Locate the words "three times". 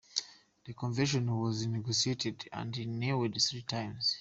3.39-4.17